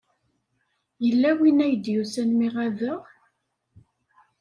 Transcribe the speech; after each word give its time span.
Yella 1.05 1.31
win 1.37 1.63
ay 1.65 1.73
d-yusan 1.75 2.29
mi 2.35 2.47
ɣabeɣ? 2.55 3.01